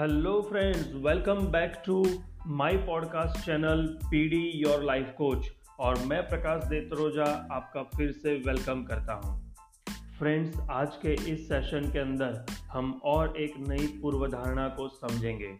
Hello 0.00 0.40
friends 0.42 0.92
welcome 0.94 1.34
back 1.34 1.82
to 1.86 2.04
my 2.46 2.76
podcast 2.76 3.46
channel 3.46 3.98
PD 4.04 4.50
your 4.54 4.82
life 4.82 5.14
coach 5.18 5.46
और 5.80 5.98
मैं 5.98 6.28
प्रकाश 6.28 6.64
देतरोजा 6.64 7.48
आपका 7.52 7.82
फिर 7.82 8.12
से 8.12 8.34
वेलकम 8.46 8.82
करता 8.82 9.12
हूँ। 9.12 9.54
फ्रेंड्स 10.18 10.58
आज 10.70 10.96
के 10.96 11.12
इस 11.12 11.48
सेशन 11.48 11.90
के 11.90 11.98
अंदर 11.98 12.44
हम 12.72 13.00
और 13.04 13.36
एक 13.36 13.54
नई 13.68 13.86
पूर्वधारणा 14.02 14.68
को 14.68 14.88
समझेंगे। 14.88 15.58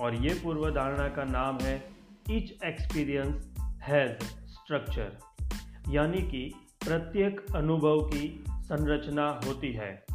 और 0.00 0.14
ये 0.14 0.34
पूर्वधारणा 0.34 1.08
का 1.08 1.24
नाम 1.24 1.58
है 1.58 1.88
ईच 2.30 2.58
एक्सपीरियंस 2.64 3.54
हैज़ 3.60 4.24
स्ट्रक्चर 4.46 5.18
यानी 5.88 6.22
कि 6.22 6.54
प्रत्येक 6.86 7.40
अनुभव 7.56 8.00
की 8.00 8.44
संरचना 8.50 9.40
होती 9.46 9.72
है। 9.72 10.06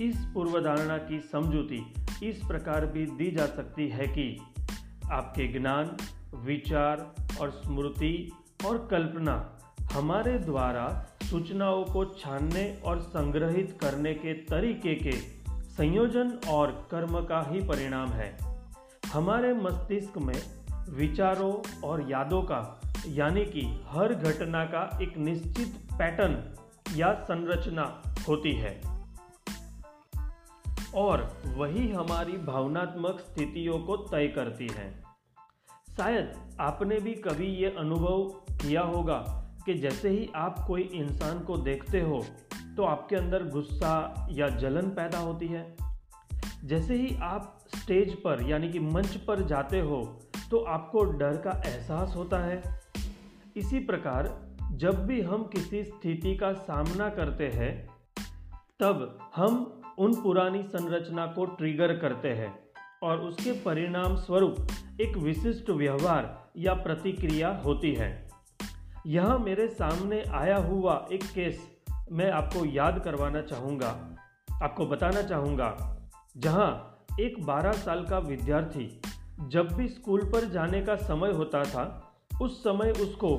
इस 0.00 0.16
पूर्वधारणा 0.34 0.98
की 0.98 1.20
समझूती 1.20 1.92
इस 2.22 2.40
प्रकार 2.48 2.86
भी 2.86 3.06
दी 3.06 3.30
जा 3.30 3.46
सकती 3.46 3.88
है 3.88 4.06
कि 4.06 4.40
आपके 5.12 5.60
ज्ञान, 5.60 5.96
विचार 6.34 7.14
और 7.40 7.50
स्मृति 7.50 8.32
और 8.66 8.88
कल्पना 8.90 9.58
हमारे 9.92 10.38
द्वारा 10.38 11.06
सूचनाओं 11.22 11.84
को 11.84 12.04
छानने 12.04 12.80
और 12.84 13.00
संग्रहित 13.00 13.78
करने 13.80 14.14
के 14.14 14.34
तरीके 14.34 14.94
के 14.94 15.12
संयोजन 15.50 16.38
और 16.48 16.88
कर्म 16.90 17.20
का 17.20 17.50
ही 17.50 17.60
परिणाम 17.60 18.08
है। 18.08 18.38
हमारे 19.12 19.54
मस्तिष्क 19.54 20.18
में 20.18 20.42
विचारों 20.88 21.80
और 21.80 22.10
यादों 22.10 22.42
का, 22.42 22.80
यानी 23.08 23.44
कि 23.44 23.80
हर 23.86 24.14
घटना 24.14 24.64
का 24.64 24.98
एक 25.02 25.18
निश्चित 25.18 25.74
पैटर्न 25.98 26.54
या 26.96 27.14
संरचना 27.14 28.02
होती 28.28 28.52
है। 28.52 28.99
और 30.94 31.22
वही 31.56 31.90
हमारी 31.90 32.32
भावनात्मक 32.32 33.20
स्थितियों 33.20 33.78
को 33.78 33.96
तय 33.96 34.26
करती 34.28 34.68
है। 34.68 34.90
शायद 35.96 36.56
आपने 36.60 36.98
भी 37.00 37.14
कभी 37.14 37.46
ये 37.46 37.74
अनुभव 37.78 38.22
किया 38.56 38.82
होगा 38.82 39.18
कि 39.66 39.74
जैसे 39.74 40.08
ही 40.08 40.28
आप 40.34 40.64
कोई 40.66 40.82
इंसान 40.82 41.40
को 41.40 41.56
देखते 41.56 42.00
हो 42.00 42.24
तो 42.76 42.84
आपके 42.84 43.16
अंदर 43.16 43.46
गुस्सा 43.48 44.26
या 44.30 44.48
जलन 44.48 44.88
पैदा 44.90 45.18
होती 45.18 45.46
है। 45.46 45.76
जैसे 46.64 46.94
ही 46.94 47.16
आप 47.22 47.58
स्टेज 47.76 48.14
पर, 48.14 48.42
यानी 48.42 48.68
कि 48.68 48.78
मंच 48.78 49.16
पर 49.16 49.40
जाते 49.40 49.80
हो 49.80 50.02
तो 50.50 50.58
आपको 50.64 51.02
डर 51.04 51.36
का 51.36 51.50
एहसास 51.66 52.14
होता 52.16 52.38
है। 52.38 52.62
इसी 53.56 53.78
प्रकार, 53.78 54.28
जब 54.72 55.04
भी 55.06 55.20
हम 55.20 55.42
किसी 55.44 55.82
स्थिति 55.84 56.36
का 56.36 56.52
सामना 56.52 57.08
करते 57.08 57.48
हैं, 57.48 57.88
तब 58.80 59.18
हम 59.36 59.79
उन 60.00 60.14
पुरानी 60.14 60.62
संरचना 60.62 61.26
को 61.26 61.44
ट्रिगर 61.44 61.96
करते 61.96 62.28
हैं 62.28 62.58
और 63.02 63.18
उसके 63.18 63.52
परिणाम 63.52 64.16
स्वरूप 64.16 64.56
एक 65.00 65.16
विशिष्ट 65.16 65.70
व्यवहार 65.70 66.50
या 66.56 66.74
प्रतिक्रिया 66.74 67.62
होती 67.64 67.94
है। 67.94 68.28
यह 69.06 69.36
मेरे 69.38 69.68
सामने 69.68 70.22
आया 70.22 70.56
हुआ 70.56 71.08
एक 71.12 71.24
केस 71.24 71.60
मैं 72.12 72.30
आपको 72.30 72.64
याद 72.64 72.98
करवाना 72.98 73.42
चाहूँगा। 73.42 74.18
आपको 74.62 74.86
बताना 74.86 75.22
चाहूँगा, 75.22 75.96
जहाँ 76.36 77.04
एक 77.20 77.44
12 77.46 77.72
साल 77.72 78.04
का 78.04 78.18
विद्यार्थी 78.18 79.00
जब 79.40 79.72
भी 79.72 79.88
स्कूल 79.88 80.20
पर 80.20 80.44
जाने 80.44 80.82
का 80.82 80.96
समय 80.96 81.32
होता 81.32 81.62
था, 81.64 82.14
उस 82.42 82.60
समय 82.64 82.90
उसको 82.90 83.36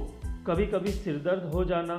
कभी 0.47 0.65
कभी 0.65 0.91
सिरदर्द 0.91 1.53
हो 1.53 1.65
जाना, 1.65 1.95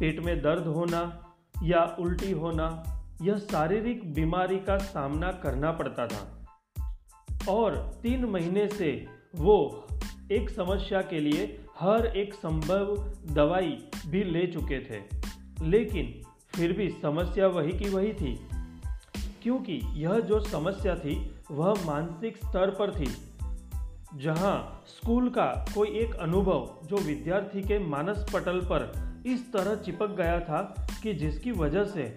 पेट 0.00 0.20
में 0.20 0.42
दर्द 0.42 0.66
होना 0.66 1.32
या 1.62 1.96
उल्टी 2.00 2.32
होना 2.32 2.98
यह 3.22 3.36
शारीरिक 3.36 4.14
बीमारी 4.14 4.58
का 4.58 4.78
सामना 4.78 5.32
करना 5.32 5.72
पड़ता 5.72 6.06
था। 6.06 6.46
और 7.48 8.00
तीन 8.02 8.24
महीने 8.24 8.68
से 8.68 9.06
वो 9.34 9.86
एक 10.32 10.50
समस्या 10.50 11.02
के 11.02 11.20
लिए 11.20 11.64
हर 11.80 12.06
एक 12.06 12.34
संभव 12.34 13.12
दवाई 13.34 13.88
भी 14.06 14.24
ले 14.24 14.46
चुके 14.46 14.78
थे। 14.78 15.02
लेकिन 15.62 16.22
फिर 16.54 16.72
भी 16.72 16.90
समस्या 16.90 17.46
वही 17.46 17.78
की 17.78 17.88
वही 17.88 18.12
थी। 18.12 18.48
क्योंकि 19.42 19.80
यह 19.84 20.20
जो 20.20 20.40
समस्या 20.40 20.96
थी, 20.96 21.34
वह 21.50 21.74
मानसिक 21.86 22.36
स्तर 22.36 22.70
पर 22.70 22.90
थी, 22.90 23.16
जहाँ 24.14 24.84
स्कूल 24.86 25.30
का 25.30 25.66
कोई 25.74 25.88
एक 25.88 26.14
अनुभव 26.14 26.78
जो 26.84 26.96
विद्यार्थी 26.96 27.62
के 27.62 27.78
मानस 27.78 28.26
पटल 28.34 28.60
पर 28.60 29.12
इस 29.26 29.52
तरह 29.52 29.74
चिपक 29.74 30.06
गया 30.06 30.40
था 30.40 30.88
कि 31.02 31.14
जिसकी 31.14 31.52
वजह 31.52 31.84
से 31.84 32.16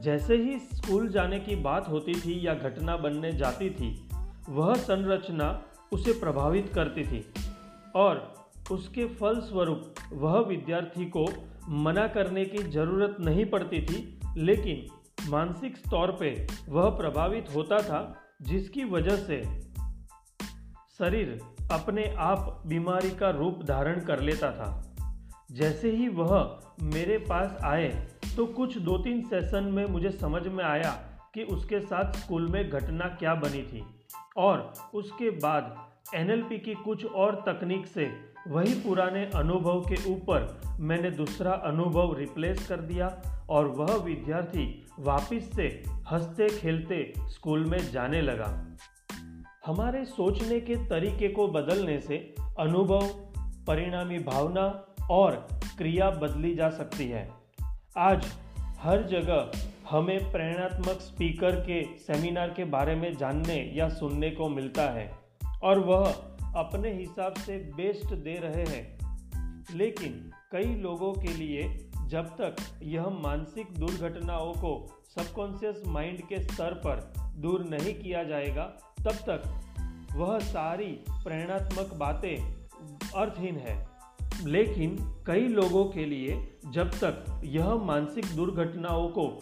जैसे 0.00 0.36
ही 0.36 0.58
स्कूल 0.58 1.08
जाने 1.08 1.38
की 1.40 1.56
बात 1.56 1.88
होती 1.88 2.14
थी 2.14 2.46
या 2.46 2.54
घटना 2.54 2.96
बनने 2.96 3.32
जाती 3.32 3.70
थी, 3.70 4.08
वह 4.48 4.74
संरचना 4.74 5.62
उसे 5.92 6.12
प्रभावित 6.12 6.70
करती 6.74 7.04
थी 7.04 7.24
और 7.96 8.34
उसके 8.70 9.06
फलस्वरूप 9.06 9.94
वह 10.12 10.38
विद्यार्थी 10.40 11.04
को 11.04 11.26
मना 11.68 12.06
करने 12.06 12.44
की 12.44 12.58
ज़रूरत 12.58 13.16
नहीं 13.20 13.44
पड़ती 13.44 13.82
थी, 13.82 14.20
लेकिन 14.36 14.86
मानसिक 15.30 15.76
तौर 15.76 16.12
पे 16.12 16.46
वह 16.68 16.90
प्रभावित 16.90 17.54
होता 17.54 17.78
था, 17.78 18.16
जिसकी 18.42 18.84
वजह 18.84 19.16
से 19.16 19.42
शरीर 20.98 21.40
अपने 21.72 22.14
आप 22.18 22.62
बीमारी 22.66 23.10
का 23.10 23.30
रूप 23.30 23.62
धारण 23.64 24.00
कर 24.00 24.20
लेता 24.20 24.50
था। 24.50 24.82
जैसे 25.52 25.90
ही 25.90 26.08
वह 26.08 26.60
मेरे 26.82 27.18
पास 27.18 27.58
आए 27.64 28.08
तो 28.36 28.46
कुछ 28.46 28.78
दो 28.78 28.98
तीन 28.98 29.22
सेशन 29.22 29.64
में 29.64 29.86
मुझे 29.86 30.10
समझ 30.10 30.46
में 30.46 30.64
आया 30.64 30.90
कि 31.34 31.42
उसके 31.42 31.80
साथ 31.80 32.12
स्कूल 32.12 32.48
में 32.48 32.70
घटना 32.70 33.04
क्या 33.04 33.34
बनी 33.34 33.62
थी। 33.62 33.84
और 34.36 34.72
उसके 34.94 35.30
बाद 35.30 35.90
एनएलपी 36.14 36.58
की 36.58 36.74
कुछ 36.74 37.06
और 37.06 37.44
तकनीक 37.48 37.86
से 37.86 38.10
वही 38.48 38.74
पुराने 38.74 39.30
अनुभव 39.34 39.80
के 39.80 40.12
ऊपर 40.12 40.60
मैंने 40.80 41.10
दूसरा 41.10 41.52
अनुभव 41.52 42.14
रिप्लेस 42.14 42.68
कर 42.68 42.76
दिया 42.76 43.22
और 43.48 43.66
वह 43.66 43.94
विद्यार्थी 43.96 44.86
वापस 44.98 45.50
से 45.56 45.84
हँसते 45.88 46.48
खेलते 46.48 47.12
स्कूल 47.18 47.64
में 47.64 47.92
जाने 47.92 48.22
लगा। 48.22 48.76
हमारे 49.66 50.04
सोचने 50.04 50.60
के 50.60 50.74
तरीके 50.74 51.28
को 51.28 51.48
बदलने 51.48 52.00
से 52.00 52.34
अनुभव, 52.58 53.00
परिणामी 53.66 54.18
भावना 54.18 54.84
और 55.10 55.48
क्रिया 55.78 56.10
बदली 56.10 56.54
जा 56.54 56.68
सकती 56.70 57.08
है। 57.08 57.45
आज 57.98 58.26
हर 58.58 59.02
जगह 59.02 59.50
हमें 59.90 60.32
प्रेरणात्मक 60.32 61.00
स्पीकर 61.00 61.56
के 61.56 61.98
सेमिनार 61.98 62.50
के 62.50 62.64
बारे 62.64 62.94
में 62.94 63.16
जानने 63.16 63.72
या 63.74 63.88
सुनने 63.88 64.30
को 64.30 64.48
मिलता 64.48 64.82
है 64.82 65.18
और 65.62 65.78
वह 65.78 66.12
अपने 66.56 66.92
हिसाब 66.92 67.34
से 67.34 67.56
बेस्ट 67.58 68.14
दे 68.14 68.34
रहे 68.34 68.64
हैं। 68.64 68.98
लेकिन 69.74 70.30
कई 70.52 70.74
लोगों 70.74 71.12
के 71.12 71.28
लिए 71.28 71.90
जब 72.06 72.26
तक 72.26 72.56
यह 72.82 73.08
मानसिक 73.08 73.66
दुर्घटनाओं 73.78 74.52
को 74.52 75.02
सबकॉन्शियस 75.18 75.82
माइंड 75.86 76.20
के 76.20 76.42
स्तर 76.42 76.74
पर 76.74 77.12
दूर 77.36 77.64
नहीं 77.64 77.94
किया 77.94 78.24
जाएगा, 78.24 78.64
तब 79.04 79.12
तक 79.12 79.60
वह 80.16 80.38
सारी 80.38 81.04
प्रेरणात्मक 81.10 81.94
बातें 81.94 82.66
अर्थहीन 83.16 83.56
है। 83.56 83.95
लेकिन 84.44 84.96
कई 85.26 85.48
लोगों 85.48 85.84
के 85.84 86.04
लिए 86.04 86.58
जब 86.70 86.90
तक 86.90 87.40
यह 87.44 87.74
मानसिक 87.74 88.24
दुर्घटनाओं 88.36 89.08
को 89.08 89.40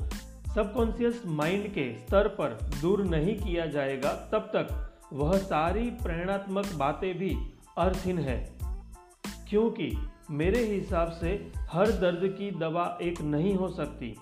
सबकॉन्शियस 0.54 1.22
माइंड 1.26 1.68
के 1.68 1.98
स्तर 1.98 2.28
पर 2.28 2.70
दूर 2.80 3.04
नहीं 3.04 3.36
किया 3.36 3.66
जाएगा, 3.66 4.12
तब 4.12 4.38
तक 4.38 4.96
वह 5.12 5.38
सारी 5.38 5.90
प्रेरणात्मक 5.90 6.66
बातें 6.74 7.18
भी 7.18 7.36
अर्थहीन 7.78 8.18
है। 8.18 8.52
क्योंकि 9.48 9.96
मेरे 10.30 10.58
हिसाब 10.58 11.10
से 11.10 11.52
हर 11.58 11.90
दर्द 11.90 12.34
की 12.38 12.50
दवा 12.50 12.98
एक 13.02 13.20
नहीं 13.20 13.54
हो 13.54 13.68
सकती। 13.68 14.16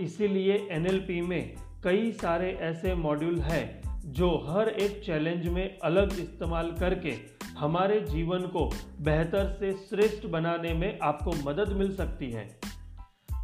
इसीलिए 0.00 0.68
एनएलपी 0.70 1.20
में 1.20 1.54
कई 1.84 2.12
सारे 2.12 2.52
ऐसे 2.52 2.94
मॉड्यूल 2.94 3.38
हैं 3.38 3.82
जो 4.12 4.46
हर 4.48 4.68
एक 4.68 5.04
चैलेंज 5.04 5.48
में 5.48 5.78
अलग 5.78 6.12
इस्तेमाल 6.20 6.72
करके 6.72 7.35
हमारे 7.58 8.00
जीवन 8.00 8.40
को 8.40 8.70
बेहतर 9.00 9.56
से 9.60 9.72
श्रेष्ठ 9.72 10.26
बनाने 10.26 10.74
में 10.74 10.98
आपको 11.02 11.32
मदद 11.44 11.68
मिल 11.68 11.96
सकती 11.96 12.30
है। 12.30 12.60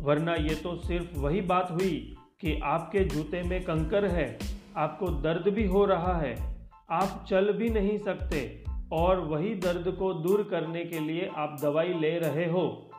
वरना 0.00 0.34
ये 0.34 0.54
तो 0.54 0.76
सिर्फ़ 0.76 1.18
वही 1.18 1.40
बात 1.40 1.70
हुई 1.70 2.16
कि 2.40 2.60
आपके 2.64 3.04
जूते 3.04 3.42
में 3.42 3.64
कंकर 3.64 4.04
है, 4.04 4.38
आपको 4.76 5.08
दर्द 5.08 5.48
भी 5.48 5.66
हो 5.66 5.84
रहा 5.84 6.18
है, 6.18 6.68
आप 6.90 7.26
चल 7.28 7.52
भी 7.52 7.68
नहीं 7.68 7.98
सकते 7.98 8.64
और 8.92 9.20
वही 9.20 9.54
दर्द 9.54 9.96
को 9.98 10.12
दूर 10.14 10.48
करने 10.50 10.84
के 10.84 11.00
लिए 11.00 11.30
आप 11.36 11.56
दवाई 11.62 11.94
ले 11.94 12.18
रहे 12.18 12.50
हो। 12.50 12.90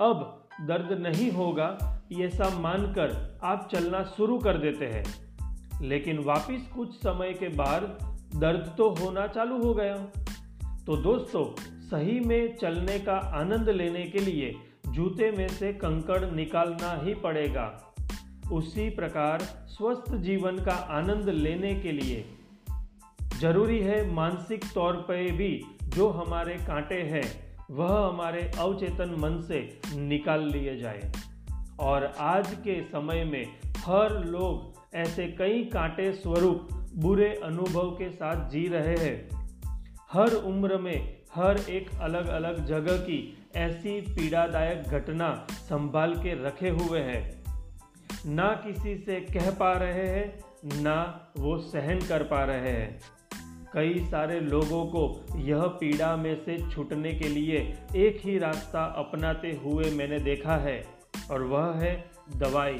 अब 0.00 0.48
दर्द 0.60 0.92
नहीं 0.92 1.30
होगा 1.30 2.00
ऐसा 2.20 2.58
मानकर 2.58 3.40
आप 3.44 3.68
चलना 3.72 4.04
शुरू 4.04 4.38
कर 4.38 4.58
देते 4.58 4.86
हैं। 4.86 5.04
लेकिन 5.82 6.18
वापस 6.18 6.70
कुछ 6.74 6.94
समय 6.94 7.32
के 7.32 7.48
बाद 7.48 7.82
दर्द 8.36 8.74
तो 8.78 8.90
होना 8.90 9.26
चालू 9.26 9.62
हो 9.62 9.74
गया। 9.74 10.08
तो 10.86 10.96
दोस्तों, 10.96 11.60
सही 11.60 12.20
में 12.20 12.56
चलने 12.56 12.98
का 12.98 13.12
आनंद 13.12 13.68
लेने 13.68 14.04
के 14.04 14.18
लिए 14.18 14.54
जूते 14.88 15.30
में 15.30 15.48
से 15.48 15.72
कंकड़ 15.72 16.30
निकालना 16.30 17.02
ही 17.02 17.14
पड़ेगा। 17.14 17.94
उसी 18.52 18.90
प्रकार 18.90 19.40
स्वस्थ 19.42 20.14
जीवन 20.14 20.56
का 20.56 20.72
आनंद 20.72 21.28
लेने 21.28 21.74
के 21.74 21.92
लिए। 21.92 22.24
ज़रूरी 23.40 23.78
है 23.78 24.12
मानसिक 24.12 24.64
तौर 24.74 24.92
पर 24.92 25.32
भी 25.32 25.62
जो 25.82 26.08
हमारे 26.08 26.54
कांटे 26.54 27.02
हैं, 27.02 27.56
वह 27.70 28.08
हमारे 28.08 28.50
अवचेतन 28.58 29.16
मन 29.18 29.40
से 29.40 29.80
निकाल 29.94 30.40
लिए 30.40 30.76
जाए। 30.76 31.12
और 31.80 32.12
आज 32.18 32.54
के 32.54 32.82
समय 32.82 33.24
में 33.24 33.46
हर 33.78 34.24
लोग 34.24 34.82
ऐसे 34.96 35.26
कई 35.26 35.64
कांटे 35.64 36.12
स्वरूप 36.12 36.68
बुरे 36.96 37.40
अनुभव 37.44 37.90
के 37.90 38.10
साथ 38.10 38.50
जी 38.50 38.68
रहे 38.68 38.96
हैं। 38.96 39.41
हर 40.12 40.32
उम्र 40.32 40.76
में 40.78 41.18
हर 41.34 41.58
एक 41.70 41.90
अलग 42.00 42.26
अलग 42.26 42.66
जगह 42.66 42.96
की 42.96 43.38
ऐसी 43.56 44.00
पीड़ादायक 44.00 44.82
घटना 44.82 45.46
संभाल 45.50 46.14
के 46.14 46.44
रखे 46.44 46.68
हुए 46.68 47.00
हैं। 47.00 47.44
ना 48.26 48.48
किसी 48.66 48.96
से 48.96 49.20
कह 49.20 49.50
पा 49.50 49.72
रहे 49.72 50.06
हैं, 50.08 50.40
ना 50.82 51.28
वो 51.38 51.58
सहन 51.58 52.00
कर 52.00 52.22
पा 52.22 52.44
रहे 52.44 52.70
हैं। 52.70 53.00
कई 53.74 54.04
सारे 54.10 54.40
लोगों 54.40 54.84
को 54.86 55.26
यह 55.36 55.62
पीड़ा 55.62 56.16
में 56.16 56.34
से 56.44 56.70
छूटने 56.70 57.12
के 57.12 57.28
लिए 57.28 57.58
एक 57.96 58.20
ही 58.24 58.38
रास्ता 58.38 58.84
अपनाते 58.84 59.60
हुए 59.64 59.90
मैंने 59.90 60.18
देखा 60.18 60.56
है, 60.56 60.86
और 61.30 61.42
वह 61.42 61.74
है 61.74 62.10
दवाई, 62.36 62.78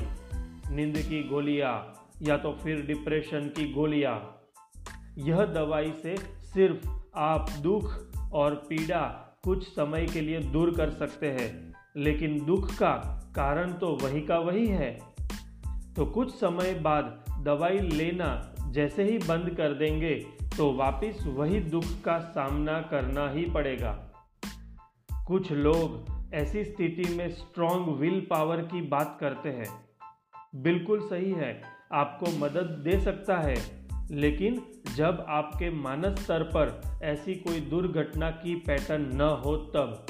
नींद 0.70 0.98
की 0.98 1.28
गोलियाँ, 1.28 2.08
या 2.22 2.36
तो 2.36 2.52
फिर 2.52 2.86
डिप्रेशन 2.86 3.48
की 3.48 3.72
गोलियाँ। 3.72 4.42
यह 5.18 5.44
दवाई 5.44 5.92
से 6.02 6.16
सिर्फ़ 6.54 7.01
आप 7.14 7.50
दुख 7.60 7.94
और 8.32 8.54
पीड़ा 8.68 9.00
कुछ 9.44 9.66
समय 9.68 10.06
के 10.06 10.20
लिए 10.20 10.40
दूर 10.42 10.74
कर 10.76 10.90
सकते 10.90 11.30
हैं, 11.30 11.74
लेकिन 11.96 12.44
दुख 12.44 12.70
का 12.74 12.92
कारण 13.36 13.72
तो 13.72 13.88
वही 14.02 14.20
का 14.20 14.38
वही 14.38 14.66
है। 14.66 14.92
तो 15.96 16.06
कुछ 16.06 16.34
समय 16.34 16.74
बाद 16.74 17.24
दवाई 17.40 17.78
लेना 17.78 18.54
जैसे 18.68 19.04
ही 19.04 19.18
बंद 19.18 19.50
कर 19.50 19.74
देंगे 19.74 20.14
तो 20.56 20.72
वापस 20.72 21.24
वही 21.26 21.60
दुख 21.60 21.84
का 22.04 22.18
सामना 22.18 22.80
करना 22.82 23.28
ही 23.30 23.44
पड़ेगा। 23.44 23.92
कुछ 25.26 25.52
लोग 25.52 26.34
ऐसी 26.34 26.64
स्थिति 26.64 27.14
में 27.14 27.28
स्ट्रॉन्ग 27.30 27.88
विल 27.96 28.20
पावर 28.30 28.62
की 28.62 28.80
बात 28.88 29.16
करते 29.20 29.48
हैं। 29.48 29.68
बिल्कुल 30.54 31.00
सही 31.00 31.32
है, 31.32 31.62
आपको 31.92 32.38
मदद 32.38 32.76
दे 32.84 33.00
सकता 33.00 33.38
है, 33.38 33.56
लेकिन 34.10 34.60
जब 34.96 35.26
आपके 35.28 35.70
मानस 35.70 36.18
स्तर 36.18 36.42
पर 36.42 36.82
ऐसी 37.02 37.34
कोई 37.34 37.60
दुर्घटना 37.60 38.30
की 38.30 38.54
पैटर्न 38.54 39.02
न 39.02 39.20
हो 39.20 39.56
तब 39.56 40.06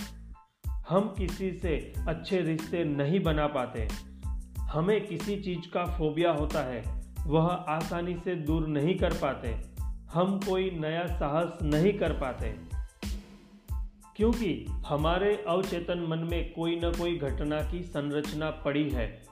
हम 0.88 1.14
किसी 1.18 1.52
से 1.52 1.92
अच्छे 2.08 2.40
रिश्ते 2.40 2.84
नहीं 2.84 3.20
बना 3.20 3.46
पाते। 3.46 3.88
हमें 4.60 5.06
किसी 5.06 5.36
चीज़ 5.36 5.70
का 5.74 5.84
फोबिया 5.84 6.32
होता 6.32 6.64
है, 6.64 7.02
वह 7.26 7.46
आसानी 7.48 8.16
से 8.16 8.34
दूर 8.34 8.66
नहीं 8.66 8.98
कर 8.98 9.12
पाते। 9.12 9.56
हम 10.12 10.40
कोई 10.40 10.70
नया 10.70 11.06
साहस 11.06 11.58
नहीं 11.62 11.92
कर 11.92 12.12
पाते। 12.12 12.54
क्योंकि 14.16 14.66
हमारे 14.68 15.44
अवचेतन 15.48 16.06
मन 16.08 16.18
में 16.18 16.52
कोई 16.52 16.76
न 16.76 16.92
कोई 16.92 17.18
घटना 17.18 17.70
की 17.70 17.82
संरचना 17.82 18.50
पड़ी 18.50 18.90
है। 18.90 19.22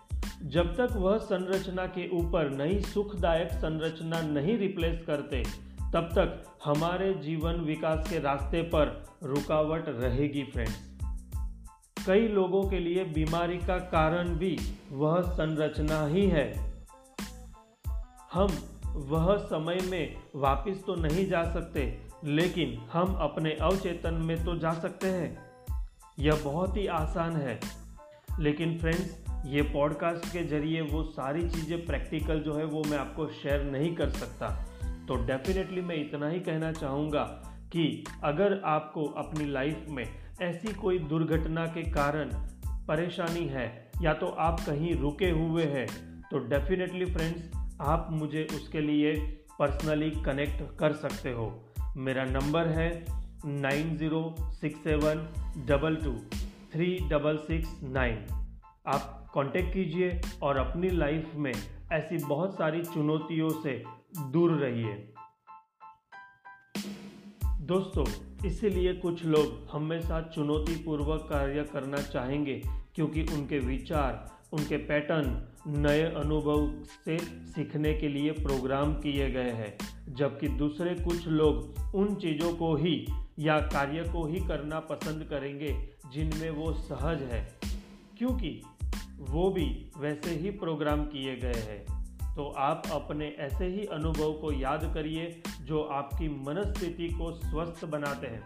जब 0.42 0.76
तक 0.76 0.92
वह 0.92 1.18
संरचना 1.18 1.86
के 1.86 2.08
ऊपर 2.08 2.50
नई 2.50 2.80
सुखदायक 2.80 3.52
संरचना 3.52 4.20
नहीं 4.20 4.58
रिप्लेस 4.58 5.04
करते, 5.06 5.44
तब 5.92 6.10
तक 6.12 6.44
हमारे 6.64 7.14
जीवन 7.14 7.54
विकास 7.54 8.10
के 8.10 8.18
रास्ते 8.18 8.62
पर 8.62 9.04
रुकावट 9.22 9.84
रहेगी 9.88 10.42
फ्रेंड्स 10.42 10.90
कई 12.06 12.28
लोगों 12.28 12.70
के 12.70 12.78
लिए 12.78 13.04
बीमारी 13.04 13.58
का 13.58 13.78
कारण 13.78 14.28
भी 14.28 14.58
वह 14.92 15.20
संरचना 15.20 16.06
ही 16.06 16.26
है। 16.26 16.74
हम 18.32 18.48
वह 18.86 19.36
समय 19.36 19.78
में 19.90 20.16
वापस 20.36 20.84
तो 20.86 20.94
नहीं 20.94 21.26
जा 21.26 21.44
सकते, 21.44 21.98
लेकिन 22.24 22.80
हम 22.92 23.14
अपने 23.14 23.52
अवचेतन 23.52 24.14
में 24.14 24.44
तो 24.44 24.56
जा 24.56 24.72
सकते 24.72 25.06
हैं। 25.06 25.38
यह 26.18 26.34
बहुत 26.44 26.76
ही 26.76 26.86
आसान 26.86 27.36
है। 27.36 27.60
लेकिन 28.40 28.78
फ्रेंड्स 28.78 29.19
ये 29.46 29.62
पॉडकास्ट 29.62 30.32
के 30.32 30.44
ज़रिए 30.44 30.80
वो 30.80 31.02
सारी 31.02 31.48
चीज़ें 31.50 31.86
प्रैक्टिकल 31.86 32.40
जो 32.40 32.54
है 32.54 32.64
वो 32.64 32.82
मैं 32.84 32.98
आपको 32.98 33.26
शेयर 33.28 33.62
नहीं 33.62 33.94
कर 33.96 34.08
सकता। 34.08 34.48
तो 35.08 35.14
डेफिनेटली 35.26 35.80
मैं 35.80 35.96
इतना 35.96 36.28
ही 36.28 36.40
कहना 36.40 36.72
चाहूँगा 36.72 37.22
कि 37.72 38.04
अगर 38.24 38.60
आपको 38.64 39.04
अपनी 39.04 39.44
लाइफ 39.44 39.86
में 39.88 40.04
ऐसी 40.42 40.72
कोई 40.72 40.98
दुर्घटना 40.98 41.66
के 41.66 41.82
कारण 41.90 42.30
परेशानी 42.88 43.46
है 43.46 43.90
या 44.02 44.14
तो 44.14 44.26
आप 44.26 44.60
कहीं 44.60 44.94
रुके 44.94 45.30
हुए 45.30 45.64
हैं 45.64 45.86
तो 46.30 46.38
डेफिनेटली 46.38 47.04
फ्रेंड्स 47.04 47.50
आप 47.80 48.08
मुझे 48.10 48.46
उसके 48.54 48.80
लिए 48.80 49.14
पर्सनली 49.58 50.10
कनेक्ट 50.10 50.78
कर 50.78 50.92
सकते 50.92 51.32
हो। 51.32 51.72
मेरा 51.96 52.24
नंबर 52.24 52.66
है 52.66 53.06
nine 53.44 53.96
zero 53.96 54.36
six 54.40 54.80
seven 54.80 55.26
double 55.66 55.96
two 55.96 56.12
three 56.72 56.98
double 57.10 57.36
six 57.36 57.80
nine. 57.82 58.26
आप 58.86 59.19
कांटेक्ट 59.34 59.74
कीजिए 59.74 60.20
और 60.42 60.56
अपनी 60.56 60.90
लाइफ 60.90 61.30
में 61.34 61.52
ऐसी 61.92 62.24
बहुत 62.24 62.54
सारी 62.54 62.84
चुनौतियों 62.84 63.50
से 63.62 63.84
दूर 64.18 64.52
रहिए। 64.52 65.14
दोस्तों, 67.60 68.06
इसीलिए 68.46 68.94
कुछ 68.94 69.24
लोग 69.24 69.68
हमेशा 69.72 70.20
चुनौतीपूर्वक 70.22 71.26
कार्य 71.30 71.64
करना 71.64 71.96
चाहेंगे 71.96 72.62
क्योंकि 72.94 73.22
उनके 73.22 73.58
विचार, 73.58 74.30
उनके 74.52 74.76
पैटर्न 74.76 75.48
नए 75.66 76.02
अनुभव 76.02 76.84
से 77.04 77.18
सीखने 77.46 77.94
के 77.94 78.08
लिए 78.08 78.30
प्रोग्राम 78.30 78.94
किए 78.94 79.30
गए 79.30 79.50
हैं। 79.50 79.78
जबकि 80.14 80.48
दूसरे 80.48 80.94
कुछ 80.94 81.28
लोग 81.28 81.74
उन 81.94 82.14
चीज़ों 82.14 82.54
को 82.54 82.74
ही 82.74 83.06
या 83.38 83.58
कार्य 83.60 84.02
को 84.02 84.26
ही 84.26 84.40
करना 84.40 84.80
पसंद 84.80 85.24
करेंगे 85.24 85.88
जिनमें 86.12 86.50
वो 86.50 86.72
सहज 86.72 87.22
है। 87.22 87.58
क्योंकि 88.18 88.62
वो 89.20 89.50
भी 89.50 89.92
वैसे 89.98 90.30
ही 90.30 90.50
प्रोग्राम 90.50 91.04
किए 91.04 91.36
गए 91.36 91.52
हैं। 91.52 92.00
तो 92.36 92.54
आप 92.58 92.82
अपने 92.92 93.28
ऐसे 93.28 93.66
ही 93.66 93.84
अनुभव 93.84 94.32
को 94.32 94.52
याद 94.52 94.94
करिए, 94.94 95.42
जो 95.60 95.82
आपकी 95.82 96.28
मनस्थिति 96.28 97.08
को 97.08 97.32
स्वस्थ 97.32 97.84
बनाते 97.84 98.26
हैं, 98.26 98.42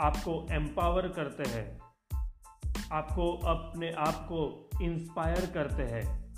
आपको 0.00 0.46
एम्पावर 0.50 1.08
करते 1.08 1.48
हैं, 1.48 1.78
आपको 2.92 3.32
अपने 3.32 3.92
आप 3.92 4.14
को 4.14 4.70
इंस्पायर 4.82 5.50
करते 5.54 5.82
हैं। 5.82 6.34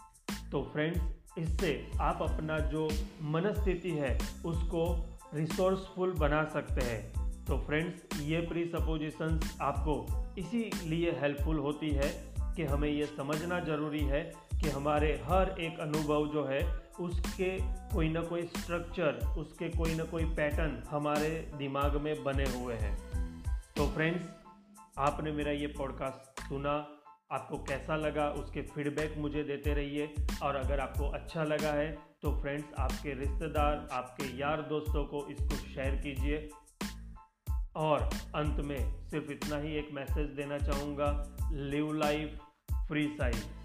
तो 0.50 0.62
फ्रेंड्स 0.62 1.02
इससे 1.38 1.90
आप 2.00 2.19
अपना 2.23 2.59
जो 2.59 2.88
मनस्थिति 3.23 3.90
है, 3.90 4.19
उसको 4.47 5.07
रिसोर्सफुल 5.35 6.12
बना 6.12 6.45
सकते 6.45 6.81
हैं। 6.81 7.21
तो 7.45 7.59
फ्रेंड्स 7.59 8.21
ये 8.23 8.40
प्री 8.40 8.64
सपोजिशंस 8.64 9.59
आपको 9.61 10.07
इसी 10.38 10.88
लिए 10.88 11.11
हेल्पफुल 11.11 11.59
होती 11.59 11.90
है 11.90 12.29
कि 12.57 12.64
हमें 12.64 12.88
ये 12.88 13.07
समझना 13.07 13.59
ज़रूरी 13.61 14.04
है 14.04 14.23
कि 14.54 14.69
हमारे 14.69 15.12
हर 15.25 15.54
एक 15.61 15.80
अनुभव 15.80 16.26
जो 16.28 16.45
है, 16.45 16.61
उसके 17.00 17.57
कोई 17.95 18.09
ना 18.09 18.21
कोई 18.23 18.42
स्ट्रक्चर 18.57 19.26
उसके 19.38 19.69
कोई 19.69 19.95
ना 19.95 20.04
कोई 20.04 20.25
पैटर्न 20.25 20.83
हमारे 20.90 21.30
दिमाग 21.57 21.97
में 21.97 22.25
बने 22.25 22.45
हुए 22.50 22.75
हैं। 22.75 22.97
तो 23.76 23.87
फ्रेंड्स 23.87 24.28
आपने 24.99 25.33
मेरा 25.33 25.52
ये 25.52 25.66
पॉडकास्ट 25.66 26.40
सुना, 26.40 26.75
आपको 27.33 27.59
कैसा 27.59 27.97
लगा, 27.97 28.28
उसके 28.30 28.62
फीडबैक 28.62 29.14
मुझे 29.19 29.42
देते 29.42 29.75
रहिए। 29.75 30.14
और 30.42 30.57
अगर 30.57 30.80
आपको 30.80 31.09
अच्छा 31.11 31.45
लगा 31.45 31.73
है 31.73 31.90
तो 32.23 32.40
फ्रेंड्स 32.40 32.64
आपके 32.78 33.14
रिश्तेदार, 33.14 33.88
आपके 33.92 34.25
यार 34.38 34.62
दोस्तों 34.62 35.04
को 35.04 35.26
इसको 35.30 35.57
शेयर 35.57 35.97
कीजिए। 35.97 36.49
और 37.80 38.08
अंत 38.34 38.56
में 38.60 38.78
सिर्फ़ 39.10 39.30
इतना 39.32 39.58
ही 39.58 39.75
एक 39.76 39.88
मैसेज 39.92 40.28
देना 40.30 40.58
चाहूँगा 40.58 41.08
लिव 41.52 41.92
लाइफ 41.92 42.38
फ्री 42.88 43.06
साइड 43.20 43.60